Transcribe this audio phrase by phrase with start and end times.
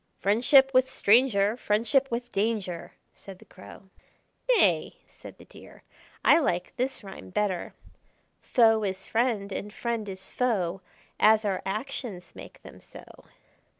[0.19, 3.83] "Friendship with stranger, Friendship with danger!" said the Crow.
[4.57, 5.83] "Nay!" said the Deer.
[6.25, 7.75] "I like this rhyme better:
[8.41, 10.81] "Foe is friend, and friend is foe,
[11.19, 13.03] As our actions make them so."